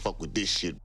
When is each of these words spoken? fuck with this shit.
fuck 0.00 0.20
with 0.20 0.34
this 0.34 0.50
shit. 0.50 0.76